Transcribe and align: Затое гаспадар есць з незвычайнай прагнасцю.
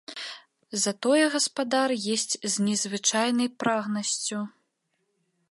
Затое 0.85 1.25
гаспадар 1.35 1.89
есць 2.15 2.39
з 2.55 2.67
незвычайнай 2.69 3.49
прагнасцю. 3.65 4.39